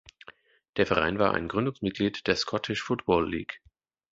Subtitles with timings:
[0.77, 3.61] Der Verein war ein Gründungsmitglied der Scottish Football League.